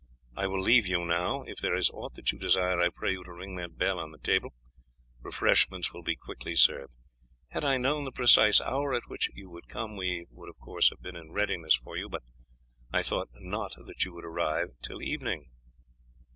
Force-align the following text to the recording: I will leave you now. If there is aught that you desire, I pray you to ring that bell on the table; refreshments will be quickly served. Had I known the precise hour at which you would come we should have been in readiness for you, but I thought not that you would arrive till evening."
I 0.35 0.47
will 0.47 0.61
leave 0.63 0.87
you 0.87 1.05
now. 1.05 1.43
If 1.43 1.59
there 1.59 1.75
is 1.75 1.91
aught 1.91 2.15
that 2.15 2.31
you 2.31 2.39
desire, 2.39 2.81
I 2.81 2.89
pray 2.89 3.11
you 3.11 3.23
to 3.23 3.31
ring 3.31 3.53
that 3.57 3.77
bell 3.77 3.99
on 3.99 4.09
the 4.09 4.17
table; 4.17 4.49
refreshments 5.21 5.93
will 5.93 6.01
be 6.01 6.15
quickly 6.15 6.55
served. 6.55 6.95
Had 7.49 7.63
I 7.63 7.77
known 7.77 8.05
the 8.05 8.11
precise 8.11 8.59
hour 8.59 8.95
at 8.95 9.07
which 9.09 9.29
you 9.35 9.47
would 9.51 9.67
come 9.67 9.95
we 9.95 10.25
should 10.81 10.89
have 10.97 11.03
been 11.03 11.15
in 11.15 11.33
readiness 11.33 11.75
for 11.75 11.97
you, 11.97 12.09
but 12.09 12.23
I 12.91 13.03
thought 13.03 13.29
not 13.41 13.75
that 13.85 14.03
you 14.03 14.11
would 14.15 14.25
arrive 14.25 14.69
till 14.81 15.03
evening." 15.03 15.51